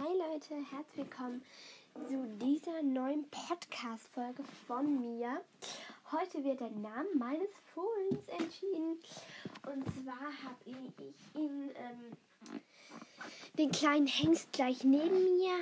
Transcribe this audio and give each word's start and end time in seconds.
Hi 0.00 0.16
Leute, 0.16 0.54
herzlich 0.70 1.08
willkommen 1.10 1.42
zu 2.06 2.24
dieser 2.40 2.84
neuen 2.84 3.28
Podcast-Folge 3.30 4.44
von 4.68 5.00
mir. 5.00 5.40
Heute 6.12 6.44
wird 6.44 6.60
der 6.60 6.70
Name 6.70 7.08
meines 7.18 7.50
Fohlens 7.74 8.28
entschieden. 8.28 9.00
Und 9.66 9.84
zwar 9.84 10.20
habe 10.44 10.62
ich 10.66 11.34
ihn, 11.34 11.70
ähm, 11.74 12.60
den 13.54 13.72
kleinen 13.72 14.06
Hengst 14.06 14.52
gleich 14.52 14.84
neben 14.84 15.36
mir. 15.36 15.58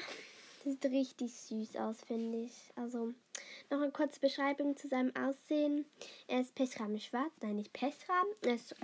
Das 0.63 0.75
sieht 0.75 0.85
richtig 0.85 1.33
süß 1.33 1.77
aus, 1.77 2.03
finde 2.03 2.43
ich. 2.43 2.73
Also, 2.75 3.15
noch 3.71 3.81
eine 3.81 3.91
kurze 3.91 4.21
Beschreibung 4.21 4.77
zu 4.77 4.87
seinem 4.87 5.17
Aussehen. 5.17 5.87
Er 6.27 6.43
ist 6.43 6.55
pechrabenschwarz. 6.55 7.33
Nein, 7.41 7.57
nicht 7.57 7.73
pechraben. 7.73 8.33
Er 8.43 8.57
ist 8.57 8.75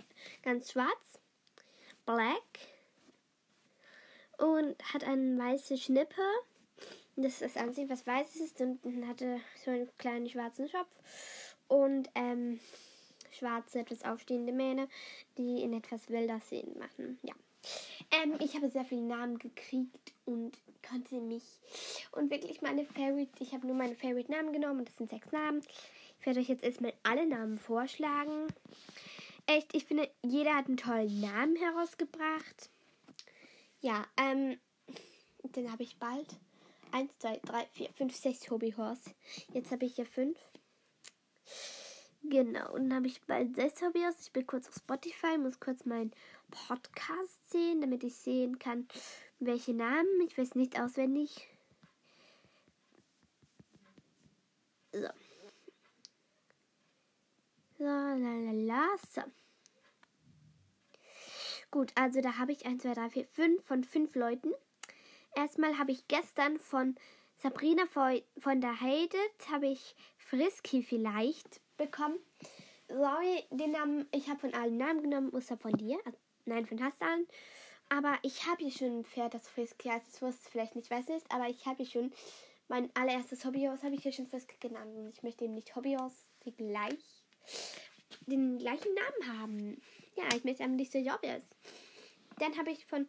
ganz 0.43 0.73
schwarz. 0.73 1.21
Black 2.07 2.72
und 4.73 4.95
hat 4.95 5.05
eine 5.05 5.39
weiße 5.39 5.77
Schnippe. 5.77 6.23
Das 7.17 7.35
ist 7.35 7.43
das 7.43 7.57
Einzige, 7.57 7.91
was 7.91 8.07
weiß 8.07 8.37
ist. 8.37 8.61
Und 8.61 8.81
hatte 9.07 9.41
so 9.65 9.71
einen 9.71 9.89
kleinen 9.99 10.29
schwarzen 10.29 10.69
Schopf 10.69 10.89
und 11.69 12.09
ähm, 12.15 12.59
schwarze, 13.31 13.81
etwas 13.81 14.05
aufstehende 14.05 14.53
Mähne, 14.53 14.89
die 15.37 15.63
ihn 15.63 15.75
etwas 15.75 16.09
wilder 16.09 16.41
sehen 16.41 16.79
machen. 16.79 17.19
Ja. 17.23 17.35
Ähm, 18.23 18.37
ich 18.41 18.55
habe 18.57 18.71
sehr 18.71 18.85
viele 18.85 19.03
Namen 19.03 19.39
gekriegt 19.39 20.13
und 20.25 20.59
konnte 20.89 21.21
mich 21.21 21.45
und 22.11 22.31
wirklich 22.31 22.61
meine 22.61 22.85
Favorite, 22.85 23.31
ich 23.39 23.53
habe 23.53 23.67
nur 23.67 23.77
meine 23.77 23.95
Favorite 23.95 24.31
Namen 24.31 24.53
genommen 24.53 24.81
und 24.81 24.89
das 24.89 24.97
sind 24.97 25.11
sechs 25.11 25.31
Namen. 25.31 25.63
Ich 26.19 26.27
werde 26.27 26.41
euch 26.41 26.49
jetzt 26.49 26.65
erstmal 26.65 26.93
alle 27.05 27.27
Namen 27.27 27.59
vorschlagen. 27.59 28.49
Echt, 29.47 29.75
ich 29.75 29.85
finde, 29.85 30.11
jeder 30.23 30.57
hat 30.57 30.67
einen 30.67 30.77
tollen 30.77 31.21
Namen 31.21 31.57
herausgebracht. 31.57 32.71
Ja, 33.83 34.07
ähm, 34.17 34.61
dann 35.43 35.73
habe 35.73 35.83
ich 35.83 35.99
bald 35.99 36.39
1, 36.93 37.19
2, 37.19 37.41
3, 37.45 37.67
4, 37.73 37.93
5, 37.93 38.15
6 38.15 38.51
Hobbyhorse. 38.51 39.11
Jetzt 39.53 39.73
habe 39.73 39.87
ich 39.87 39.97
ja 39.97 40.05
5. 40.05 40.39
Genau, 42.23 42.73
und 42.75 42.85
dann 42.85 42.95
habe 42.95 43.09
ich 43.09 43.21
bald 43.23 43.57
6 43.57 43.83
Hobbyhorse. 43.83 44.19
Ich 44.21 44.33
bin 44.33 44.47
kurz 44.47 44.69
auf 44.69 44.77
Spotify, 44.77 45.37
muss 45.37 45.59
kurz 45.59 45.85
meinen 45.85 46.13
Podcast 46.69 47.51
sehen, 47.51 47.81
damit 47.81 48.05
ich 48.05 48.15
sehen 48.15 48.61
kann, 48.61 48.87
welche 49.41 49.75
Namen. 49.75 50.21
Ich 50.29 50.39
weiß 50.39 50.55
nicht 50.55 50.81
auswendig. 50.81 51.49
So. 54.93 55.09
So, 57.79 57.85
la 57.85 58.15
la 58.15 58.53
la. 58.53 58.87
So. 59.13 59.23
Gut, 61.73 61.91
also 61.95 62.21
da 62.21 62.37
habe 62.37 62.53
ich 62.53 62.67
1, 62.67 62.83
2, 62.83 62.93
3, 62.93 63.09
4, 63.09 63.27
5 63.29 63.65
von 63.65 63.83
5 63.83 64.15
Leuten. 64.15 64.53
Erstmal 65.35 65.79
habe 65.79 65.91
ich 65.91 66.07
gestern 66.07 66.59
von 66.59 66.97
Sabrina 67.39 67.87
von 67.87 68.61
der 68.61 68.79
Heidet, 68.83 69.51
habe 69.51 69.69
ich 69.69 69.97
Frisky 70.19 70.83
vielleicht 70.83 71.63
bekommen. 71.79 72.19
Sorry, 72.89 73.43
den 73.51 73.71
Namen, 73.71 74.07
ich 74.13 74.29
habe 74.29 74.39
von 74.39 74.53
allen 74.53 74.77
Namen 74.77 75.03
genommen, 75.03 75.35
außer 75.35 75.57
von 75.57 75.73
dir. 75.73 75.99
Also, 76.05 76.19
nein, 76.45 76.67
von 76.67 76.85
Hassan. 76.85 77.27
Aber 77.89 78.19
ich 78.21 78.47
habe 78.47 78.63
hier 78.63 78.71
schon 78.71 78.99
ein 78.99 79.05
Pferd, 79.07 79.33
das 79.33 79.49
Frisky 79.49 79.89
heißt. 79.89 80.07
Das 80.07 80.21
wusste 80.21 80.51
vielleicht 80.51 80.77
nicht, 80.77 80.91
weiß 80.91 81.09
nicht. 81.09 81.33
Aber 81.33 81.49
ich 81.49 81.65
habe 81.65 81.79
hier 81.79 81.87
schon 81.87 82.13
mein 82.69 82.95
allererstes 82.95 83.47
Hobbyhaus, 83.47 83.83
habe 83.83 83.95
ich 83.95 84.03
hier 84.03 84.13
schon 84.13 84.27
Frisky 84.27 84.57
genannt. 84.61 84.95
Und 84.95 85.09
ich 85.09 85.23
möchte 85.23 85.47
eben 85.47 85.55
nicht 85.55 85.75
Hobbyhaus 85.75 86.13
die 86.45 86.55
gleich, 86.55 87.25
den 88.27 88.59
gleichen 88.59 88.93
Namen 88.93 89.41
haben. 89.41 89.83
Ja, 90.17 90.25
ich 90.37 90.45
möchte 90.45 90.63
einfach 90.63 90.77
nicht 90.77 90.93
so 90.93 90.99
Hobbyhaus. 90.99 91.43
Dann 92.39 92.57
habe 92.59 92.71
ich 92.71 92.87
von 92.87 93.07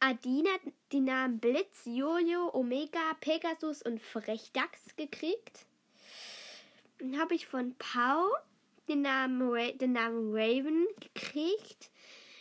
Adina 0.00 0.50
die 0.92 1.00
Namen 1.00 1.38
Blitz, 1.40 1.82
Jojo, 1.84 2.54
Omega, 2.54 3.14
Pegasus 3.20 3.82
und 3.82 4.00
Frechdachs 4.00 4.96
gekriegt. 4.96 5.66
Dann 6.98 7.18
habe 7.18 7.34
ich 7.34 7.46
von 7.46 7.74
Pau 7.78 8.26
den 8.88 9.02
Namen, 9.02 9.42
Ra 9.42 9.72
den 9.72 9.92
Namen 9.92 10.32
Raven 10.32 10.86
gekriegt. 11.00 11.90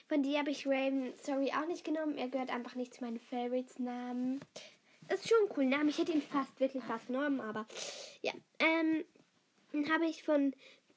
Von 0.08 0.24
dir 0.24 0.40
habe 0.40 0.52
ich 0.52 0.66
Raven, 0.66 1.14
sorry, 1.22 1.52
auch 1.52 1.68
nicht 1.68 1.84
genommen. 1.84 2.18
Er 2.18 2.30
gehört 2.30 2.50
einfach 2.50 2.76
nicht 2.76 2.94
zu 2.94 3.04
meinen 3.04 3.20
Favorites-Namen. 3.20 4.40
Ist 5.14 5.28
schon 5.28 5.38
ein 5.44 5.50
cooler 5.50 5.78
Name. 5.78 5.90
Ich 5.90 5.98
hätte 5.98 6.14
ihn 6.14 6.22
fast, 6.22 6.60
wirklich 6.60 6.84
fast 6.84 7.08
genommen, 7.08 7.42
aber 7.42 7.66
ja. 8.22 8.34
Ähm, 8.60 9.04
dann 9.72 9.92
habe 9.92 10.06
ich 10.06 10.24
von 10.24 10.54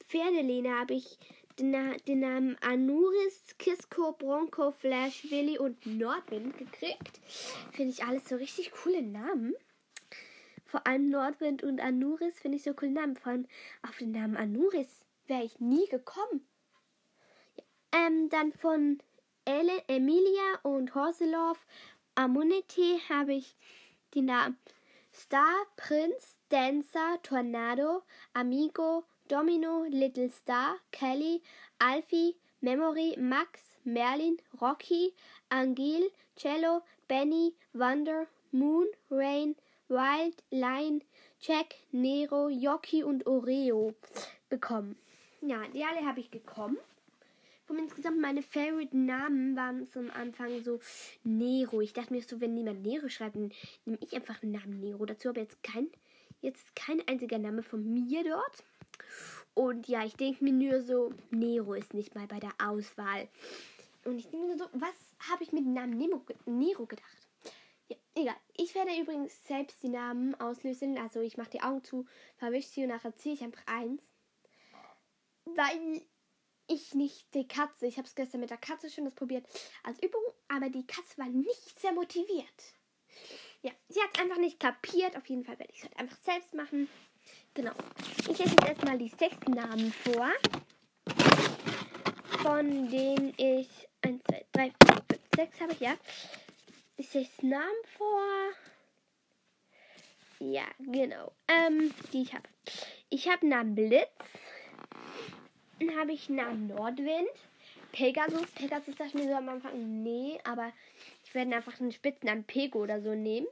Pferdelene 0.06 0.78
habe 0.78 0.94
ich 0.94 1.19
den, 1.60 1.97
den 2.06 2.21
Namen 2.21 2.56
Anuris, 2.62 3.56
Kisko, 3.59 4.12
Bronco, 4.12 4.72
Flash, 4.72 5.31
Willy 5.31 5.59
und 5.59 5.84
Nordwind 5.87 6.56
gekriegt. 6.59 7.21
Finde 7.72 7.93
ich 7.93 8.04
alles 8.04 8.28
so 8.28 8.37
richtig 8.37 8.72
coole 8.72 9.03
Namen. 9.03 9.54
Vor 10.66 10.87
allem 10.87 11.10
Nordwind 11.10 11.62
und 11.62 11.81
Anuris 11.81 12.38
finde 12.38 12.56
ich 12.56 12.62
so 12.62 12.75
coole 12.75 12.93
Namen. 12.93 13.16
Vor 13.16 13.32
allem 13.32 13.47
auf 13.87 13.99
den 13.99 14.12
Namen 14.12 14.37
Anuris 14.37 15.04
wäre 15.26 15.44
ich 15.44 15.60
nie 15.60 15.87
gekommen. 15.88 16.47
Ähm, 17.93 18.28
dann 18.31 18.53
von 18.53 19.03
Elle, 19.44 19.82
Emilia 19.88 20.60
und 20.62 20.94
Horselov 20.94 21.59
Amunity 22.15 23.00
habe 23.09 23.34
ich 23.34 23.56
die 24.15 24.22
Namen 24.22 24.59
Star, 25.12 25.66
Prinz, 25.76 26.38
Dancer, 26.50 27.20
Tornado, 27.22 28.03
Amigo, 28.32 29.04
Domino, 29.31 29.85
Little 29.89 30.29
Star, 30.29 30.75
Kelly, 30.91 31.41
Alfie, 31.79 32.35
Memory, 32.63 33.15
Max, 33.17 33.61
Merlin, 33.85 34.39
Rocky, 34.61 35.15
Angel, 35.53 36.11
Cello, 36.35 36.83
Benny, 37.07 37.55
Wonder, 37.73 38.27
Moon, 38.51 38.89
Rain, 39.09 39.55
Wild, 39.89 40.43
Line, 40.51 41.03
Jack, 41.41 41.77
Nero, 41.93 42.49
Yoki 42.49 43.05
und 43.05 43.25
Oreo 43.29 43.95
bekommen. 44.49 44.97
Ja, 45.43 45.62
die 45.73 45.85
alle 45.85 46.05
habe 46.05 46.19
ich 46.19 46.33
bekommen. 46.33 46.79
Von 47.67 47.79
insgesamt 47.79 48.21
meine 48.21 48.43
Favorite 48.43 48.97
Namen 48.97 49.55
waren 49.55 49.87
zum 49.87 50.11
Anfang 50.11 50.61
so 50.65 50.81
Nero. 51.23 51.81
Ich 51.81 51.93
dachte 51.93 52.12
mir 52.12 52.21
so, 52.21 52.41
wenn 52.41 52.55
niemand 52.55 52.83
Nero 52.83 53.09
schreibt, 53.09 53.37
dann 53.37 53.53
nehme 53.85 53.99
ich 54.01 54.12
einfach 54.12 54.41
den 54.41 54.51
Namen 54.51 54.81
Nero. 54.81 55.07
Dazu 55.07 55.29
habe 55.29 55.39
jetzt 55.39 55.62
kein, 55.62 55.87
jetzt 56.41 56.75
kein 56.75 57.07
einziger 57.07 57.39
Name 57.39 57.62
von 57.62 57.85
mir 57.93 58.25
dort. 58.25 58.65
Und 59.55 59.88
ja, 59.88 60.05
ich 60.05 60.15
denke 60.15 60.44
mir 60.44 60.53
nur 60.53 60.81
so, 60.83 61.12
Nero 61.31 61.75
ist 61.75 61.94
nicht 61.94 62.15
mal 62.15 62.27
bei 62.27 62.41
der 62.41 62.53
Auswahl. 62.62 63.28
Und 64.05 64.19
ich 64.19 64.28
denke 64.28 64.47
mir 64.47 64.59
so, 64.59 64.66
was 64.72 64.94
habe 65.31 65.43
ich 65.43 65.53
mit 65.53 65.65
dem 65.65 65.75
Namen 65.75 65.99
Nemo, 65.99 66.25
Nero 66.47 66.87
gedacht? 66.87 67.28
Ja, 67.88 67.97
egal. 68.15 68.37
Ich 68.56 68.75
werde 68.75 68.99
übrigens 68.99 69.44
selbst 69.47 69.83
die 69.83 69.88
Namen 69.88 70.34
auslösen. 70.41 70.97
Also 70.97 71.21
ich 71.21 71.37
mache 71.37 71.50
die 71.50 71.62
Augen 71.62 71.84
zu, 71.84 72.06
verwische 72.37 72.69
sie 72.69 72.83
und 72.84 72.91
nachher 72.91 73.15
ziehe 73.16 73.34
ich 73.34 73.43
einfach 73.43 73.66
eins. 73.66 74.03
Weil 75.44 76.03
ich 76.69 76.94
nicht 76.94 77.34
die 77.34 77.49
Katze, 77.49 77.87
ich 77.87 77.97
habe 77.97 78.06
es 78.06 78.15
gestern 78.15 78.41
mit 78.41 78.50
der 78.50 78.56
Katze 78.56 78.88
schon 78.88 79.05
das 79.05 79.15
probiert 79.15 79.44
als 79.82 80.00
Übung, 80.00 80.22
aber 80.49 80.71
die 80.71 80.87
Katze 80.87 81.19
war 81.19 81.28
nicht 81.28 81.81
sehr 81.81 81.93
motiviert. 81.93 82.75
Ja, 83.62 83.72
sie 83.88 84.00
hat 84.00 84.11
es 84.15 84.21
einfach 84.22 84.38
nicht 84.38 84.61
kapiert. 84.61 85.17
Auf 85.17 85.27
jeden 85.27 85.44
Fall 85.44 85.59
werde 85.59 85.72
ich 85.72 85.78
es 85.78 85.84
halt 85.84 85.99
einfach 85.99 86.17
selbst 86.22 86.55
machen. 86.55 86.88
Genau. 87.55 87.73
Ich 88.21 88.39
lese 88.39 88.51
jetzt 88.51 88.69
erstmal 88.69 88.99
die 88.99 89.09
sechs 89.09 89.39
Namen 89.49 89.93
vor, 89.93 90.31
von 92.43 92.91
denen 92.91 93.35
ich 93.37 93.69
1, 94.03 94.23
2, 94.25 94.45
3, 94.53 94.63
4, 94.63 94.73
5, 95.11 95.21
6 95.37 95.61
habe 95.61 95.73
ich, 95.73 95.81
ja. 95.81 95.95
Die 96.99 97.03
sechs 97.03 97.43
Namen 97.43 97.85
vor. 97.97 98.53
Ja, 100.39 100.65
genau. 100.79 101.33
Ähm, 101.49 101.93
die 102.13 102.23
ich 102.23 102.33
habe. 102.35 102.49
Ich 103.11 103.29
habe 103.29 103.47
Namen 103.47 103.75
Blitz. 103.75 104.09
Dann 105.79 105.99
habe 105.99 106.12
ich 106.12 106.29
Namen 106.29 106.69
Nordwind. 106.69 107.29
Pegasus. 107.93 108.47
Pegasus 108.53 108.95
dachte 108.95 109.09
ich 109.09 109.15
mir 109.15 109.29
so 109.29 109.35
am 109.35 109.49
Anfang, 109.49 110.03
nee, 110.03 110.39
aber 110.45 110.73
ich 111.25 111.35
werde 111.35 111.55
einfach 111.55 111.79
einen 111.81 111.93
Spitznamen 111.93 112.45
Pego 112.45 112.81
oder 112.81 113.03
so 113.03 113.15
nehmen. 113.15 113.47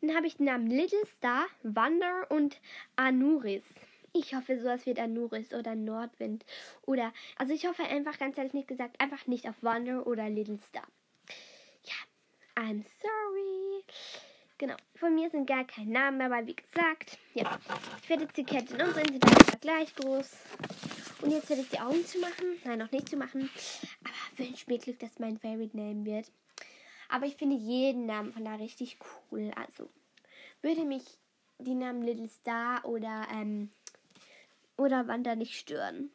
Dann 0.00 0.14
habe 0.14 0.26
ich 0.26 0.36
den 0.36 0.46
Namen 0.46 0.66
Little 0.66 1.04
Star, 1.16 1.46
Wander 1.62 2.30
und 2.30 2.60
Anuris. 2.96 3.64
Ich 4.12 4.34
hoffe, 4.34 4.58
sowas 4.58 4.86
wird 4.86 4.98
Anuris 4.98 5.52
oder 5.52 5.74
Nordwind. 5.74 6.44
Oder, 6.82 7.12
also 7.36 7.52
ich 7.52 7.66
hoffe 7.66 7.82
einfach, 7.82 8.18
ganz 8.18 8.38
ehrlich 8.38 8.54
nicht 8.54 8.68
gesagt, 8.68 9.00
einfach 9.00 9.26
nicht 9.26 9.48
auf 9.48 9.62
Wander 9.62 10.06
oder 10.06 10.30
Little 10.30 10.58
Star. 10.68 10.86
Ja, 11.84 12.62
I'm 12.62 12.82
sorry. 13.00 13.84
Genau, 14.58 14.76
von 14.94 15.14
mir 15.14 15.28
sind 15.28 15.46
gar 15.46 15.66
keine 15.66 15.90
Namen, 15.90 16.22
aber 16.22 16.46
wie 16.46 16.56
gesagt, 16.56 17.18
ja. 17.34 17.58
Ich 18.02 18.08
werde 18.08 18.22
jetzt 18.22 18.38
die 18.38 18.44
Kette 18.44 18.72
umdrehen, 18.72 19.12
sie 19.12 19.18
bleibt 19.18 19.60
gleich 19.60 19.94
groß. 19.94 20.30
Und 21.20 21.30
jetzt 21.30 21.50
werde 21.50 21.62
ich 21.62 21.68
die 21.68 21.78
Augen 21.78 22.04
zu 22.06 22.18
machen. 22.18 22.58
Nein, 22.64 22.78
noch 22.78 22.90
nicht 22.90 23.10
zu 23.10 23.16
machen. 23.16 23.50
Aber 24.02 24.38
wünsche 24.38 24.64
mir 24.68 24.78
Glück, 24.78 24.98
dass 24.98 25.18
mein 25.18 25.38
Favorite 25.38 25.76
Name 25.76 26.06
wird. 26.06 26.30
Aber 27.08 27.26
ich 27.26 27.36
finde 27.36 27.56
jeden 27.56 28.06
Namen 28.06 28.32
von 28.32 28.44
da 28.44 28.54
richtig 28.56 28.98
cool. 29.30 29.50
Also 29.56 29.88
würde 30.62 30.84
mich 30.84 31.04
die 31.58 31.74
Namen 31.74 32.02
Little 32.02 32.28
Star 32.28 32.84
oder, 32.84 33.26
ähm, 33.32 33.70
oder 34.76 35.06
Wanda 35.08 35.34
nicht 35.34 35.54
stören. 35.54 36.10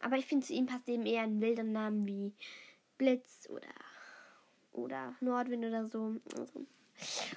Aber 0.00 0.16
ich 0.16 0.26
finde, 0.26 0.46
zu 0.46 0.52
ihm 0.52 0.66
passt 0.66 0.88
eben 0.88 1.06
eher 1.06 1.22
ein 1.22 1.40
wilder 1.40 1.64
Name 1.64 2.06
wie 2.06 2.32
Blitz 2.96 3.48
oder, 3.50 3.74
oder 4.72 5.14
Nordwind 5.20 5.64
oder 5.64 5.86
so. 5.86 6.16
Also. 6.36 6.66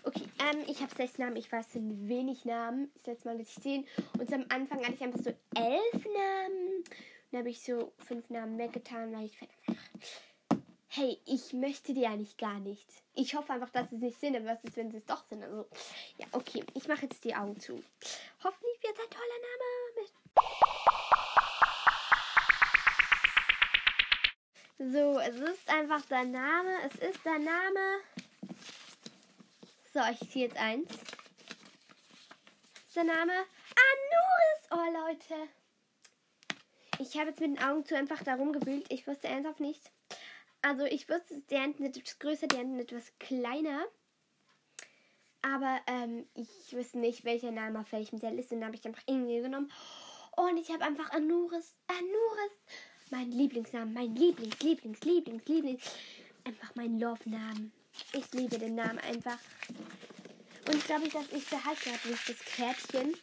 Okay, 0.04 0.26
ähm, 0.40 0.64
ich 0.68 0.82
habe 0.82 0.94
sechs 0.96 1.18
Namen. 1.18 1.36
Ich 1.36 1.52
weiß, 1.52 1.68
es 1.68 1.74
sind 1.74 2.08
wenig 2.08 2.46
Namen. 2.46 2.92
Das 2.96 3.06
letzte 3.06 3.28
Mal, 3.28 3.38
dass 3.38 3.50
ich 3.50 3.64
sehen. 3.64 3.86
Und 4.20 4.32
am 4.34 4.46
Anfang 4.50 4.80
hatte 4.80 4.94
ich 4.94 5.04
einfach 5.04 5.20
so 5.20 5.30
elf 5.56 6.06
Namen. 6.06 6.84
Dann 7.32 7.40
habe 7.40 7.50
ich 7.50 7.62
so 7.64 7.94
fünf 8.00 8.30
Namen 8.30 8.58
weggetan, 8.58 9.14
weil 9.14 9.26
ich 9.26 9.38
einfach. 9.42 9.84
Hey, 10.94 11.22
ich 11.26 11.54
möchte 11.54 11.94
die 11.94 12.06
eigentlich 12.06 12.36
gar 12.36 12.60
nicht. 12.60 12.86
Ich 13.14 13.34
hoffe 13.34 13.54
einfach, 13.54 13.70
dass 13.70 13.94
es 13.94 14.02
nicht 14.02 14.20
sind, 14.20 14.36
aber 14.36 14.48
was 14.48 14.62
ist, 14.66 14.76
wenn 14.76 14.92
sie 14.92 14.98
es 14.98 15.06
doch 15.06 15.24
sind? 15.30 15.42
Also, 15.42 15.66
ja, 16.18 16.26
okay. 16.34 16.66
Ich 16.74 16.86
mache 16.90 17.04
jetzt 17.04 17.24
die 17.24 17.34
Augen 17.34 17.58
zu. 17.62 17.82
Hoffentlich 18.44 18.84
wird 18.84 18.98
es 18.98 19.04
ein 19.06 19.10
toller 19.10 19.40
Name. 19.48 20.10
So, 24.92 25.20
es 25.20 25.38
ist 25.40 25.70
einfach 25.70 26.02
der 26.08 26.26
Name. 26.26 26.76
Es 26.84 26.96
ist 26.96 27.24
der 27.24 27.40
Name. 27.40 28.02
So, 29.94 30.02
ich 30.12 30.30
ziehe 30.30 30.48
jetzt 30.48 30.58
eins. 30.58 30.92
Ist 32.86 32.98
der 32.98 33.06
Name 33.06 33.32
Anuris. 33.32 34.68
Oh, 34.72 34.92
Leute. 35.08 35.48
Ich 37.00 37.18
habe 37.18 37.30
jetzt 37.30 37.40
mit 37.40 37.56
den 37.58 37.64
Augen 37.64 37.86
zu 37.86 37.96
einfach 37.96 38.22
darum 38.24 38.52
gewühlt. 38.52 38.88
Ich 38.90 39.08
wusste 39.08 39.30
ernsthaft 39.30 39.62
nicht. 39.62 39.90
Also, 40.62 40.86
ich 40.86 41.10
wusste, 41.10 41.42
die 41.50 41.56
Enten 41.56 41.84
sind 41.84 41.98
etwas 41.98 42.20
größer, 42.20 42.48
die 42.48 42.58
Enten 42.58 42.80
etwas 42.80 43.12
kleiner. 43.20 43.86
Aber 45.42 45.80
ähm, 45.88 46.28
ich 46.36 46.76
wusste 46.76 47.00
nicht, 47.00 47.26
welcher 47.26 47.52
Name 47.52 47.80
auf 47.80 47.92
welchem 47.92 48.20
der 48.20 48.32
Liste. 48.32 48.56
Und 48.56 48.62
dann 48.62 48.68
habe 48.68 48.78
ich 48.78 48.86
einfach 48.86 49.04
irgendwie 49.08 49.42
genommen. 49.42 49.72
Und 50.38 50.58
ich 50.58 50.72
habe 50.72 50.84
einfach 50.84 51.12
Anuris. 51.12 51.76
Anuris. 51.88 52.52
Mein 53.10 53.32
Lieblingsnamen. 53.32 53.94
Mein 53.94 54.16
Lieblings, 54.16 54.60
Lieblings, 54.62 55.02
Lieblings, 55.02 55.46
Lieblings. 55.48 55.84
Einfach 56.44 56.76
mein 56.76 57.00
Love-Namen. 57.00 57.72
Ich 58.14 58.32
liebe 58.34 58.58
den 58.58 58.76
Namen 58.76 59.00
einfach. 59.00 59.40
Und 60.68 60.76
ich 60.76 60.86
glaube, 60.86 61.10
dass 61.10 61.32
ich 61.32 61.48
behalte 61.50 61.90
gerade 61.90 62.20
das 62.28 62.46
Kärtchen, 62.46 63.16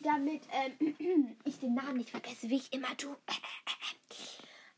damit 0.00 0.42
ähm, 0.52 1.36
ich 1.44 1.58
den 1.60 1.74
Namen 1.74 1.98
nicht 1.98 2.10
vergesse, 2.10 2.48
wie 2.48 2.56
ich 2.56 2.72
immer 2.72 2.96
tue. 2.96 3.16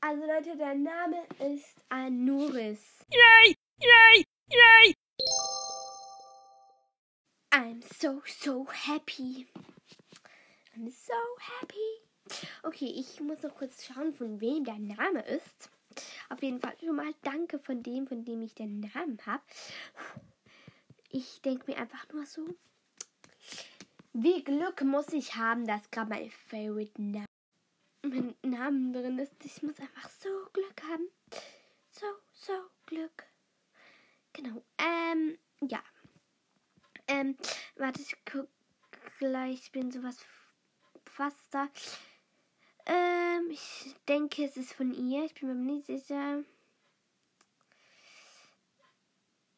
Also 0.00 0.22
Leute, 0.26 0.56
der 0.56 0.74
Name 0.76 1.26
ist 1.40 1.74
Anuris. 1.88 3.04
Yay! 3.10 3.56
Yay! 3.80 4.24
Yay! 4.48 4.94
I'm 7.50 7.82
so, 7.82 8.22
so 8.24 8.64
happy. 8.70 9.48
I'm 10.76 10.88
so 10.88 11.14
happy. 11.40 12.38
Okay, 12.62 12.86
ich 12.86 13.20
muss 13.20 13.42
noch 13.42 13.56
kurz 13.56 13.84
schauen, 13.84 14.14
von 14.14 14.40
wem 14.40 14.62
der 14.62 14.78
Name 14.78 15.22
ist. 15.22 15.68
Auf 16.28 16.42
jeden 16.42 16.60
Fall 16.60 16.76
schon 16.78 16.94
mal 16.94 17.12
danke 17.22 17.58
von 17.58 17.82
dem, 17.82 18.06
von 18.06 18.24
dem 18.24 18.42
ich 18.42 18.54
den 18.54 18.78
Namen 18.80 19.18
habe. 19.26 19.42
Ich 21.10 21.42
denke 21.42 21.72
mir 21.72 21.76
einfach 21.76 22.06
nur 22.12 22.24
so, 22.24 22.46
wie 24.12 24.44
Glück 24.44 24.82
muss 24.82 25.12
ich 25.12 25.34
haben, 25.34 25.66
dass 25.66 25.90
gerade 25.90 26.10
mein 26.10 26.30
Favorite 26.30 27.02
Name, 27.02 27.27
mein 28.08 28.34
Namen 28.42 28.92
drin 28.92 29.18
ist. 29.18 29.32
Ich 29.44 29.62
muss 29.62 29.78
einfach 29.80 30.10
so 30.10 30.28
Glück 30.52 30.82
haben. 30.84 31.08
So, 31.90 32.06
so 32.32 32.52
Glück. 32.86 33.24
Genau. 34.32 34.62
Ähm, 34.78 35.38
ja. 35.60 35.82
Ähm, 37.06 37.36
warte, 37.76 38.02
ich 38.02 38.14
guck 38.30 38.48
gleich. 39.18 39.60
Ich 39.62 39.72
bin 39.72 39.90
sowas 39.90 40.18
fast 41.04 41.42
da. 41.50 41.68
Ähm, 42.86 43.50
ich 43.50 43.94
denke, 44.08 44.44
es 44.44 44.56
ist 44.56 44.72
von 44.72 44.92
ihr. 44.94 45.24
Ich 45.24 45.34
bin 45.34 45.48
mir 45.48 45.72
nicht 45.72 45.86
sicher. 45.86 46.44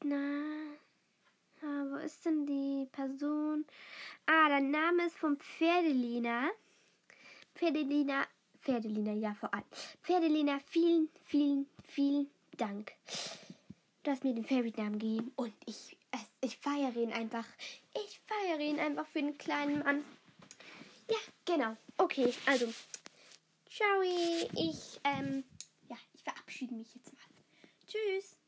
Na, 0.02 0.16
ah, 1.62 1.84
wo 1.90 1.96
ist 1.96 2.24
denn 2.24 2.46
die 2.46 2.88
Person? 2.90 3.66
Ah, 4.24 4.48
der 4.48 4.60
Name 4.60 5.06
ist 5.06 5.18
von 5.18 5.36
Pferdelina. 5.36 6.48
Pferdelina, 7.54 8.26
Pferdelina, 8.62 9.12
ja, 9.12 9.34
vor 9.34 9.52
allem. 9.52 9.64
Pferdelina, 10.02 10.58
vielen, 10.66 11.08
vielen, 11.24 11.66
vielen 11.88 12.30
Dank. 12.56 12.92
Du 14.02 14.10
hast 14.10 14.24
mir 14.24 14.34
den 14.34 14.44
Favorite-Namen 14.44 14.98
gegeben 14.98 15.32
und 15.36 15.52
ich, 15.66 15.96
ich 16.40 16.56
feiere 16.58 16.96
ihn 16.96 17.12
einfach. 17.12 17.46
Ich 17.94 18.20
feiere 18.26 18.60
ihn 18.60 18.78
einfach 18.78 19.06
für 19.06 19.20
den 19.20 19.36
kleinen 19.36 19.80
Mann. 19.80 20.04
Ja, 21.08 21.18
genau. 21.44 21.76
Okay, 21.98 22.32
also 22.46 22.66
Ciao, 23.70 24.02
ich, 24.02 25.00
ähm, 25.04 25.44
ja, 25.88 25.96
ich 26.12 26.24
verabschiede 26.24 26.74
mich 26.74 26.92
jetzt 26.92 27.12
mal. 27.12 27.22
Tschüss. 27.86 28.39